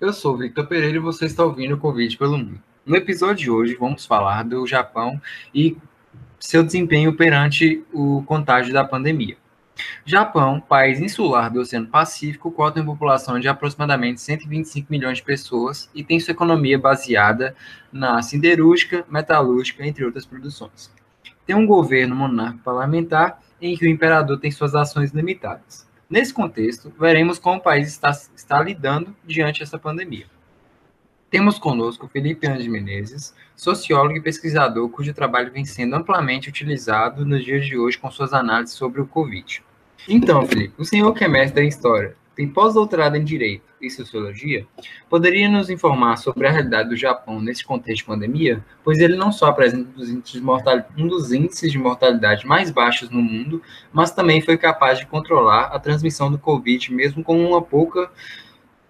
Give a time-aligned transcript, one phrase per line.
[0.00, 2.62] Eu sou Victor Pereira e você está ouvindo o Covid pelo Mundo.
[2.86, 5.20] No episódio de hoje, vamos falar do Japão
[5.52, 5.76] e
[6.38, 9.36] seu desempenho perante o contágio da pandemia.
[10.04, 15.90] Japão, país insular do Oceano Pacífico, conta uma população de aproximadamente 125 milhões de pessoas
[15.92, 17.56] e tem sua economia baseada
[17.92, 20.92] na siderúrgica, metalúrgica, entre outras produções.
[21.44, 25.87] Tem um governo monarco parlamentar em que o imperador tem suas ações limitadas.
[26.10, 30.26] Nesse contexto, veremos como o país está, está lidando diante dessa pandemia.
[31.30, 37.44] Temos conosco Felipe Andes Menezes, sociólogo e pesquisador cujo trabalho vem sendo amplamente utilizado nos
[37.44, 39.62] dias de hoje com suas análises sobre o Covid.
[40.08, 44.66] Então, Felipe, o senhor que é mestre da história, tem pós-doutorado em Direito e Sociologia,
[45.08, 48.64] poderia nos informar sobre a realidade do Japão nesse contexto de pandemia?
[48.84, 49.88] Pois ele não só apresenta
[50.96, 55.66] um dos índices de mortalidade mais baixos no mundo, mas também foi capaz de controlar
[55.66, 58.10] a transmissão do Covid, mesmo com uma pouca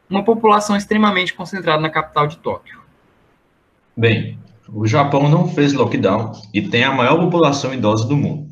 [0.08, 2.80] uma população extremamente concentrada na capital de Tóquio.
[3.96, 4.38] Bem,
[4.72, 8.48] o Japão não fez lockdown e tem a maior população idosa do mundo.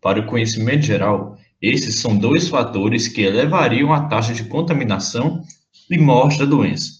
[0.00, 5.42] Para o conhecimento geral, esses são dois fatores que elevariam a taxa de contaminação
[5.90, 6.90] e morte da doença.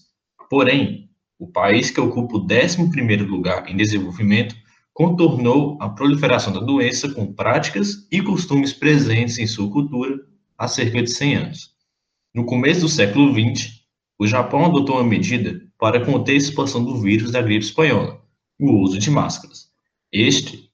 [0.49, 4.55] Porém, o país que ocupa o 11º lugar em desenvolvimento
[4.93, 10.17] contornou a proliferação da doença com práticas e costumes presentes em sua cultura
[10.57, 11.69] há cerca de 100 anos.
[12.33, 13.73] No começo do século XX,
[14.17, 18.19] o Japão adotou uma medida para conter a expansão do vírus da gripe espanhola,
[18.59, 19.67] o uso de máscaras.
[20.11, 20.71] Este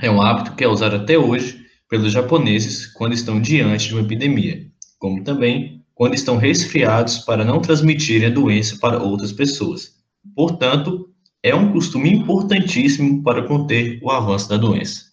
[0.00, 4.02] é um hábito que é usado até hoje pelos japoneses quando estão diante de uma
[4.02, 4.66] epidemia,
[4.98, 10.02] como também quando estão resfriados para não transmitirem a doença para outras pessoas.
[10.34, 11.08] Portanto,
[11.40, 15.12] é um costume importantíssimo para conter o avanço da doença.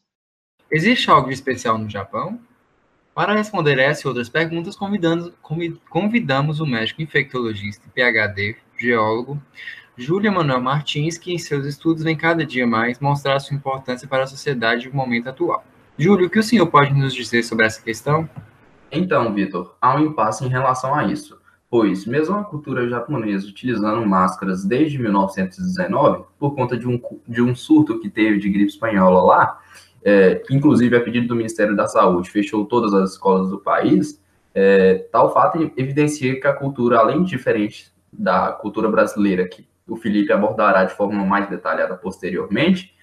[0.71, 2.39] Existe algo de especial no Japão?
[3.13, 9.39] Para responder essa e outras perguntas, convidamos o médico infectologista e PhD, geólogo,
[9.95, 14.23] Júlia Manuel Martins, que em seus estudos vem cada dia mais mostrar sua importância para
[14.23, 15.63] a sociedade no momento atual.
[15.99, 18.27] Júlio, o que o senhor pode nos dizer sobre essa questão?
[18.91, 21.39] Então, Vitor, há um impasse em relação a isso,
[21.69, 27.55] pois, mesmo a cultura japonesa utilizando máscaras desde 1919, por conta de um, de um
[27.55, 29.59] surto que teve de gripe espanhola lá,
[30.03, 34.21] é, inclusive a pedido do Ministério da Saúde fechou todas as escolas do país,
[34.53, 39.95] é, tal fato evidencia que a cultura, além de diferente da cultura brasileira, que o
[39.95, 42.93] Felipe abordará de forma mais detalhada posteriormente,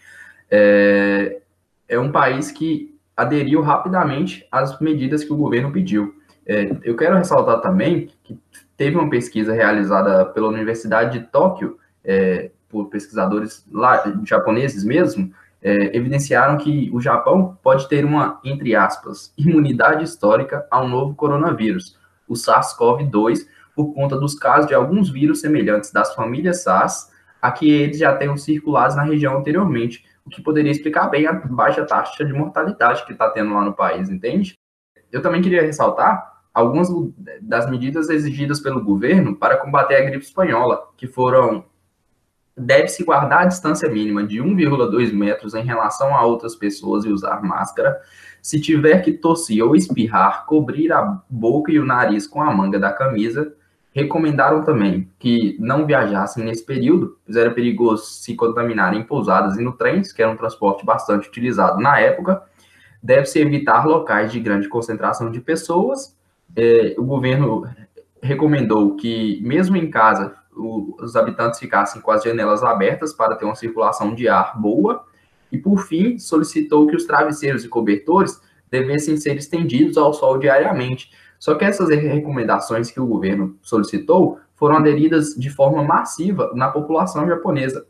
[0.51, 1.41] é,
[1.89, 6.15] é um país que aderiu rapidamente às medidas que o governo pediu.
[6.47, 8.39] É, eu quero ressaltar também que
[8.77, 15.33] teve uma pesquisa realizada pela Universidade de Tóquio, é, por pesquisadores lá, japoneses mesmo,
[15.63, 21.99] é, evidenciaram que o Japão pode ter uma, entre aspas, imunidade histórica ao novo coronavírus,
[22.29, 27.11] o SARS-CoV-2, por conta dos casos de alguns vírus semelhantes das famílias SARS,
[27.41, 31.33] a que eles já tenham circulado na região anteriormente, o que poderia explicar bem a
[31.33, 34.59] baixa taxa de mortalidade que está tendo lá no país, entende?
[35.13, 36.89] Eu também queria ressaltar algumas
[37.41, 41.65] das medidas exigidas pelo governo para combater a gripe espanhola, que foram
[42.57, 47.43] deve-se guardar a distância mínima de 1,2 metros em relação a outras pessoas e usar
[47.43, 48.01] máscara.
[48.41, 52.79] Se tiver que tossir ou espirrar, cobrir a boca e o nariz com a manga
[52.79, 53.55] da camisa
[53.97, 59.63] Recomendaram também que não viajassem nesse período, pois era perigoso se contaminarem em pousadas e
[59.63, 62.43] no trens, que era um transporte bastante utilizado na época.
[63.03, 66.15] Deve-se evitar locais de grande concentração de pessoas.
[66.55, 67.67] É, o governo
[68.21, 73.47] recomendou que, mesmo em casa, o, os habitantes ficassem com as janelas abertas para ter
[73.47, 75.07] uma circulação de ar boa.
[75.51, 81.11] E, por fim, solicitou que os travesseiros e cobertores devessem ser estendidos ao sol diariamente
[81.39, 87.27] só que essas recomendações que o governo solicitou foram aderidas de forma massiva na população
[87.27, 87.87] japonesa.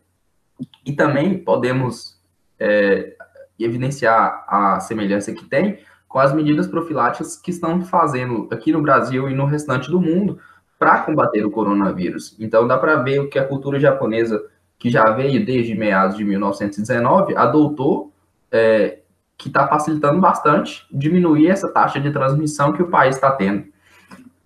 [0.84, 2.20] E também podemos
[2.58, 3.14] é,
[3.58, 9.28] evidenciar a semelhança que tem com as medidas profiláticas que estão fazendo aqui no Brasil
[9.28, 10.38] e no restante do mundo
[10.78, 12.36] para combater o coronavírus.
[12.38, 14.42] Então dá para ver o que a cultura japonesa,
[14.78, 18.12] que já veio desde meados de 1919, adotou
[18.50, 19.00] é,
[19.36, 23.64] que está facilitando bastante diminuir essa taxa de transmissão que o país está tendo.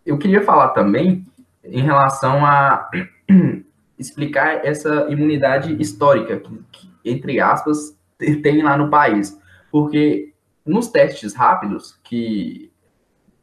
[0.05, 1.25] Eu queria falar também
[1.65, 2.89] em relação a
[3.99, 7.97] explicar essa imunidade histórica que, que, entre aspas,
[8.43, 9.39] tem lá no país.
[9.71, 10.33] Porque
[10.67, 12.71] nos testes rápidos, que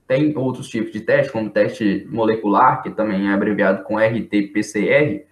[0.07, 5.25] tem outros tipos de teste, como teste molecular, que também é abreviado com RT-PCR,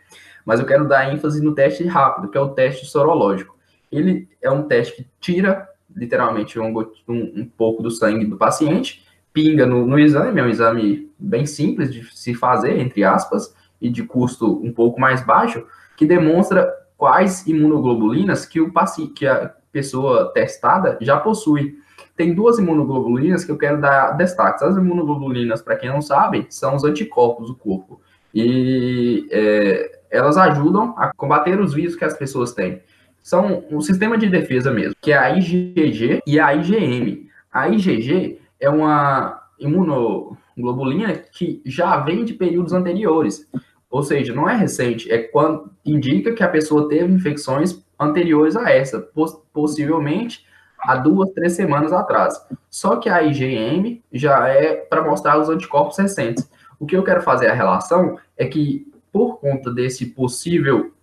[0.46, 3.58] mas eu quero dar ênfase no teste rápido, que é o teste sorológico.
[3.92, 6.78] Ele é um teste que tira literalmente um,
[7.08, 11.46] um, um pouco do sangue do paciente, pinga no, no, exame, é um exame bem
[11.46, 15.66] simples de se fazer, entre aspas, e de custo um pouco mais baixo,
[15.98, 21.76] que demonstra quais imunoglobulinas que, o paciente, que a pessoa testada já possui.
[22.16, 24.64] Tem duas imunoglobulinas que eu quero dar destaque.
[24.64, 28.00] As imunoglobulinas, para quem não sabe, são os anticorpos do corpo.
[28.34, 32.82] E é, elas ajudam a combater os vírus que as pessoas têm.
[33.26, 37.28] São um sistema de defesa mesmo, que é a IgG e a IgM.
[37.52, 43.50] A IgG é uma imunoglobulina que já vem de períodos anteriores.
[43.90, 48.70] Ou seja, não é recente, é quando indica que a pessoa teve infecções anteriores a
[48.70, 50.46] essa, poss possivelmente
[50.80, 52.40] há duas, três semanas atrás.
[52.70, 56.48] Só que a IgM já é para mostrar os anticorpos recentes.
[56.80, 60.94] O que eu quero fazer a relação é que, por conta desse possível,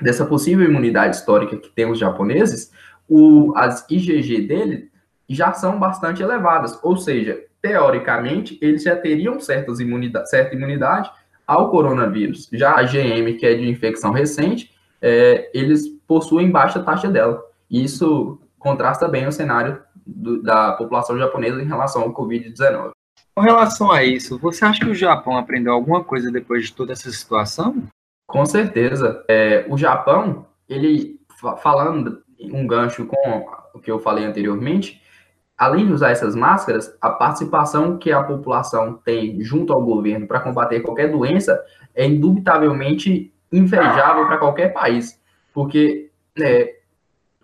[0.00, 2.70] dessa possível imunidade histórica que tem os japoneses,
[3.08, 4.90] o, as IgG dele
[5.28, 6.78] já são bastante elevadas.
[6.82, 11.10] Ou seja, teoricamente, eles já teriam certas imunidade, certa imunidade
[11.46, 12.48] ao coronavírus.
[12.52, 17.42] Já a GM, que é de infecção recente, é, eles possuem baixa taxa dela.
[17.70, 22.90] E isso contrasta bem o cenário do, da população japonesa em relação ao Covid-19.
[23.34, 26.92] Com relação a isso, você acha que o Japão aprendeu alguma coisa depois de toda
[26.92, 27.84] essa situação?
[28.28, 29.24] Com certeza.
[29.26, 31.18] É, o Japão, ele,
[31.62, 35.02] falando um gancho com o que eu falei anteriormente,
[35.56, 40.40] além de usar essas máscaras, a participação que a população tem junto ao governo para
[40.40, 41.58] combater qualquer doença
[41.94, 45.18] é indubitavelmente invejável para qualquer país.
[45.54, 46.76] Porque é,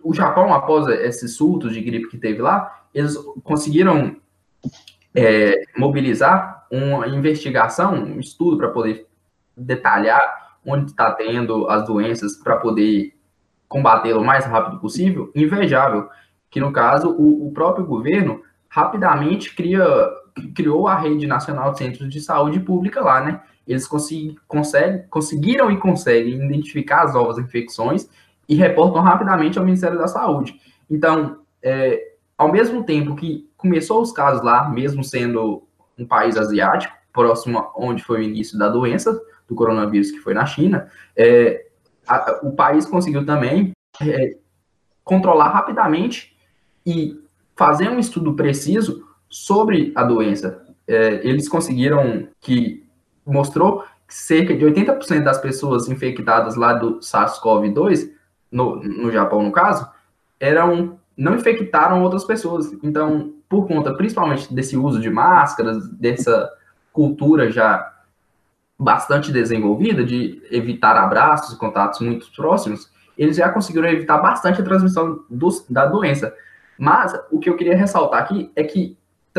[0.03, 4.17] o Japão, após esses surtos de gripe que teve lá, eles conseguiram
[5.15, 9.07] é, mobilizar uma investigação, um estudo para poder
[9.57, 13.13] detalhar onde está tendo as doenças para poder
[13.67, 16.09] combatê-lo o mais rápido possível, invejável.
[16.49, 19.85] Que no caso, o, o próprio governo rapidamente cria,
[20.55, 23.41] criou a rede nacional de centros de saúde pública lá, né?
[23.67, 24.37] Eles consegui,
[25.09, 28.09] conseguiram e conseguem identificar as novas infecções
[28.47, 30.59] e reportam rapidamente ao Ministério da Saúde.
[30.89, 35.63] Então, é, ao mesmo tempo que começou os casos lá, mesmo sendo
[35.97, 40.45] um país asiático, próximo onde foi o início da doença, do coronavírus, que foi na
[40.45, 41.67] China, é,
[42.07, 43.71] a, o país conseguiu também
[44.01, 44.37] é,
[45.03, 46.35] controlar rapidamente
[46.85, 47.19] e
[47.55, 50.63] fazer um estudo preciso sobre a doença.
[50.87, 52.85] É, eles conseguiram que
[53.25, 58.11] mostrou que cerca de 80% das pessoas infectadas lá do SARS-CoV-2
[58.51, 59.89] no, no Japão, no caso,
[60.39, 62.71] eram não infectaram outras pessoas.
[62.83, 66.49] Então, por conta principalmente desse uso de máscaras, dessa
[66.91, 67.94] cultura já
[68.77, 74.63] bastante desenvolvida de evitar abraços e contatos muito próximos, eles já conseguiram evitar bastante a
[74.63, 76.33] transmissão do, da doença.
[76.77, 78.97] Mas o que eu queria ressaltar aqui é que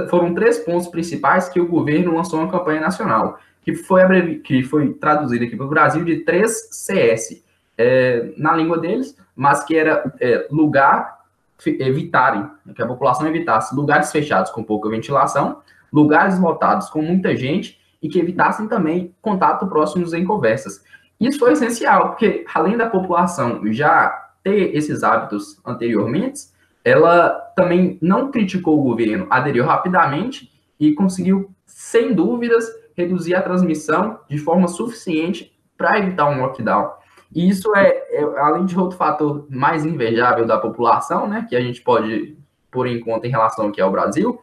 [0.09, 4.95] foram três pontos principais que o governo lançou uma campanha nacional, que foi, que foi
[4.95, 7.43] traduzida aqui para o Brasil de 3CS,
[7.79, 11.17] é, na língua deles, mas que era é, lugar
[11.67, 15.61] evitarem, que a população evitasse lugares fechados com pouca ventilação,
[15.93, 20.85] lugares lotados com muita gente e que evitassem também contato próximos em conversas.
[21.19, 26.43] Isso foi essencial, porque além da população já ter esses hábitos anteriormente,
[26.85, 32.65] ela também não criticou o governo, aderiu rapidamente e conseguiu, sem dúvidas,
[32.97, 36.93] reduzir a transmissão de forma suficiente para evitar um lockdown.
[37.35, 41.61] E isso é, é, além de outro fator mais invejável da população, né, que a
[41.61, 42.37] gente pode
[42.71, 44.41] pôr em conta em relação aqui ao Brasil,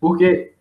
[0.00, 0.54] porque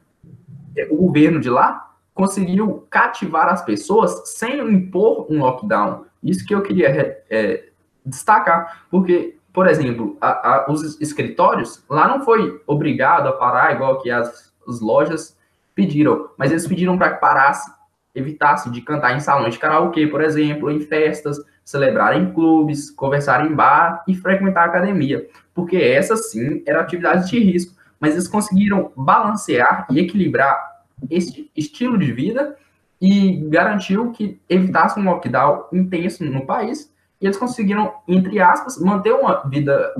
[0.90, 6.06] o governo de lá conseguiu cativar as pessoas sem impor um lockdown.
[6.24, 7.70] Isso que eu queria é,
[8.06, 14.00] destacar, porque, por exemplo, a, a, os escritórios lá não foi obrigado a parar igual
[14.02, 15.38] que as, as lojas
[15.74, 17.72] pediram, mas eles pediram para que parasse,
[18.14, 23.46] evitasse de cantar em salões de karaokê, por exemplo, em festas, celebrar em clubes, conversar
[23.46, 28.92] em bar e frequentar academia, porque essa sim era atividade de risco, mas eles conseguiram
[28.96, 30.71] balancear e equilibrar
[31.10, 32.56] esse estilo de vida
[33.02, 39.14] e garantiu que evitasse um lockdown intenso no país e eles conseguiram, entre aspas, manter
[39.14, 39.92] uma vida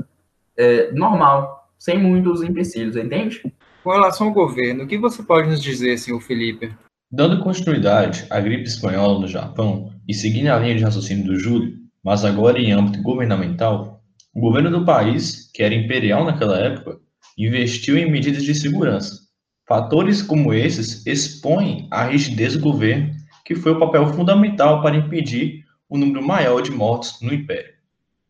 [0.56, 3.42] é, normal, sem muitos empecilhos, entende?
[3.82, 6.72] Com relação ao governo, o que você pode nos dizer, senhor Felipe?
[7.10, 11.74] Dando continuidade à gripe espanhola no Japão e seguindo a linha de raciocínio do Júlio,
[12.02, 14.00] mas agora em âmbito governamental,
[14.34, 16.98] o governo do país, que era imperial naquela época,
[17.36, 19.20] investiu em medidas de segurança.
[19.66, 23.14] Fatores como esses expõem a rigidez do governo,
[23.44, 27.72] que foi o papel fundamental para impedir o número maior de mortos no império.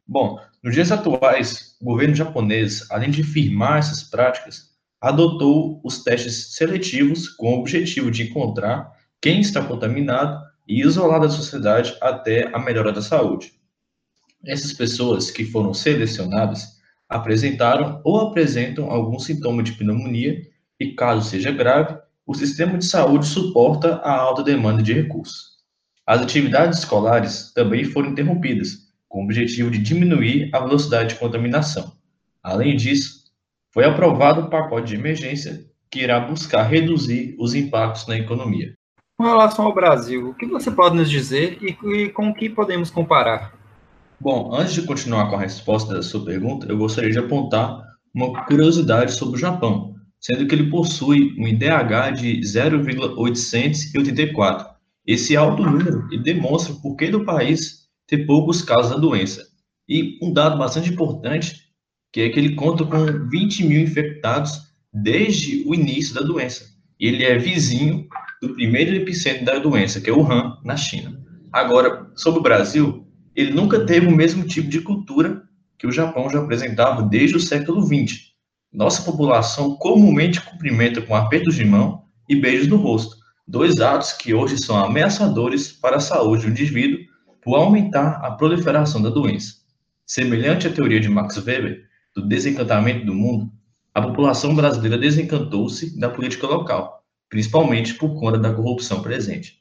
[0.07, 6.55] Bom, nos dias atuais, o governo japonês, além de firmar essas práticas, adotou os testes
[6.55, 12.59] seletivos com o objetivo de encontrar quem está contaminado e isolar da sociedade até a
[12.59, 13.53] melhora da saúde.
[14.45, 20.43] Essas pessoas que foram selecionadas apresentaram ou apresentam algum sintoma de pneumonia
[20.83, 21.97] e, caso seja grave,
[22.27, 25.53] o sistema de saúde suporta a alta demanda de recursos.
[26.07, 31.93] As atividades escolares também foram interrompidas, com o objetivo de diminuir a velocidade de contaminação.
[32.43, 33.23] Além disso,
[33.73, 38.75] foi aprovado um pacote de emergência que irá buscar reduzir os impactos na economia.
[39.19, 42.51] Com relação ao Brasil, o que você pode nos dizer e, e com o que
[42.51, 43.53] podemos comparar?
[44.21, 47.83] Bom, antes de continuar com a resposta da sua pergunta, eu gostaria de apontar
[48.15, 54.73] uma curiosidade sobre o Japão, sendo que ele possui um IDH de 0,884.
[55.05, 59.45] Esse alto número demonstra o porquê do país ter poucos casos da doença.
[59.88, 61.62] E um dado bastante importante,
[62.12, 66.71] que é que ele conta com 20 mil infectados desde o início da doença.
[67.00, 68.07] Ele é vizinho
[68.41, 71.21] do primeiro epicentro da doença, que é Wuhan, na China.
[71.52, 75.43] Agora, sobre o Brasil, ele nunca teve o mesmo tipo de cultura
[75.76, 78.32] que o Japão já apresentava desde o século XX.
[78.73, 84.33] Nossa população comumente cumprimenta com apertos de mão e beijos no rosto, dois atos que
[84.33, 87.05] hoje são ameaçadores para a saúde do indivíduo
[87.43, 89.57] por aumentar a proliferação da doença.
[90.07, 91.83] Semelhante à teoria de Max Weber
[92.14, 93.52] do desencantamento do mundo,
[93.95, 99.59] a população brasileira desencantou-se da política local, principalmente por conta da corrupção presente.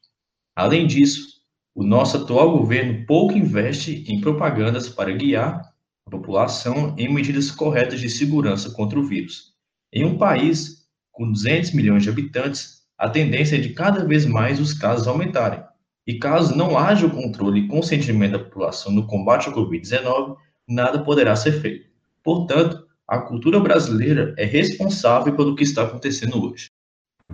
[0.56, 1.42] Além disso,
[1.76, 5.71] o nosso atual governo pouco investe em propagandas para guiar
[6.12, 9.54] população em medidas corretas de segurança contra o vírus.
[9.92, 14.60] Em um país com 200 milhões de habitantes, a tendência é de cada vez mais
[14.60, 15.64] os casos aumentarem.
[16.06, 20.36] E caso não haja o controle e consentimento da população no combate ao Covid-19,
[20.68, 21.90] nada poderá ser feito.
[22.24, 26.68] Portanto, a cultura brasileira é responsável pelo que está acontecendo hoje.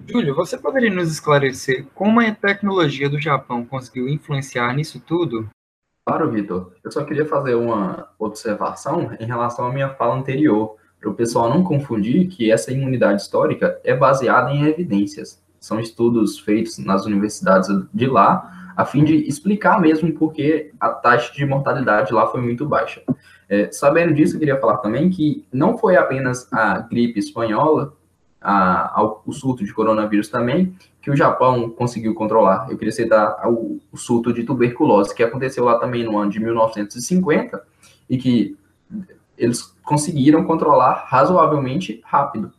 [0.06, 5.50] Júlio, você poderia nos esclarecer como a tecnologia do Japão conseguiu influenciar nisso tudo?
[6.08, 6.72] Claro, Vitor.
[6.82, 11.50] Eu só queria fazer uma observação em relação à minha fala anterior, para o pessoal
[11.50, 15.44] não confundir que essa imunidade histórica é baseada em evidências.
[15.60, 21.34] São estudos feitos nas universidades de lá, a fim de explicar mesmo porque a taxa
[21.34, 23.04] de mortalidade lá foi muito baixa.
[23.50, 27.97] É, sabendo disso, eu queria falar também que não foi apenas a gripe espanhola
[28.42, 32.68] a, ao, o surto de coronavírus também, que o Japão conseguiu controlar.
[32.70, 36.40] Eu queria citar o, o surto de tuberculose, que aconteceu lá também no ano de
[36.40, 37.64] 1950,
[38.10, 38.58] e que
[39.38, 42.52] eles conseguiram controlar razoavelmente rápido.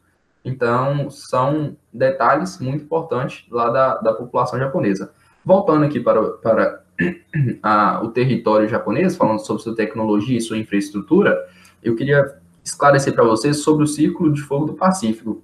[0.45, 5.13] Então, são detalhes muito importantes lá da, da população japonesa.
[5.45, 6.83] Voltando aqui para, para
[7.63, 11.39] a, o território japonês, falando sobre sua tecnologia e sua infraestrutura,
[11.83, 15.43] eu queria esclarecer para vocês sobre o Círculo de Fogo do Pacífico,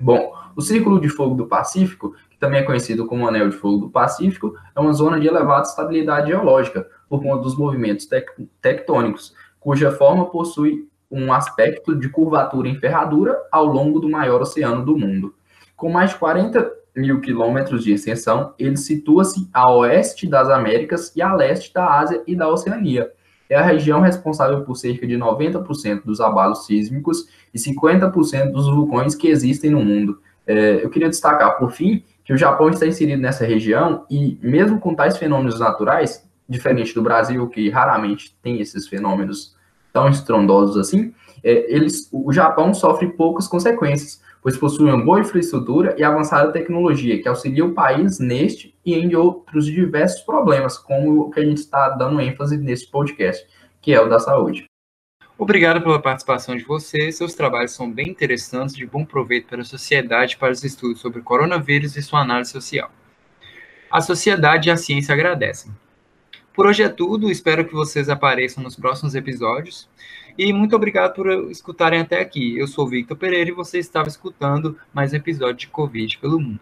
[0.00, 3.86] Bom, o Círculo de Fogo do Pacífico, que também é conhecido como Anel de Fogo
[3.86, 8.28] do Pacífico, é uma zona de elevada estabilidade geológica, por conta dos movimentos tec
[8.60, 14.84] tectônicos, cuja forma possui um aspecto de curvatura em ferradura ao longo do maior oceano
[14.84, 15.34] do mundo.
[15.76, 21.22] Com mais de 40 mil quilômetros de extensão, ele situa-se a oeste das Américas e
[21.22, 23.10] a leste da Ásia e da Oceania,
[23.48, 29.14] é a região responsável por cerca de 90% dos abalos sísmicos e 50% dos vulcões
[29.14, 30.20] que existem no mundo.
[30.46, 34.78] É, eu queria destacar, por fim, que o Japão está inserido nessa região e, mesmo
[34.78, 39.56] com tais fenômenos naturais, diferente do Brasil, que raramente tem esses fenômenos
[39.92, 41.12] tão estrondosos assim,
[41.42, 47.20] é, eles, o Japão sofre poucas consequências, pois possui uma boa infraestrutura e avançada tecnologia
[47.20, 51.58] que auxilia o país neste e em outros diversos problemas, como o que a gente
[51.58, 53.46] está dando ênfase nesse podcast,
[53.80, 54.64] que é o da saúde.
[55.36, 57.12] Obrigado pela participação de você.
[57.12, 61.20] Seus trabalhos são bem interessantes, de bom proveito para a sociedade para os estudos sobre
[61.20, 62.90] o coronavírus e sua análise social.
[63.88, 65.72] A sociedade e a ciência agradecem.
[66.58, 69.88] Por hoje é tudo, espero que vocês apareçam nos próximos episódios.
[70.36, 72.58] E muito obrigado por escutarem até aqui.
[72.58, 76.58] Eu sou Victor Pereira e você estava escutando mais um episódio de Covid pelo Mundo.